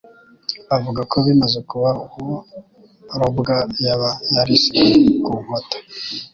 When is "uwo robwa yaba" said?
2.17-4.09